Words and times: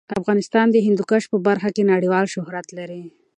افغانستان 0.19 0.65
د 0.71 0.77
هندوکش 0.85 1.23
په 1.31 1.37
برخه 1.47 1.69
کې 1.75 1.89
نړیوال 1.93 2.25
شهرت 2.33 2.67
لري. 2.77 3.03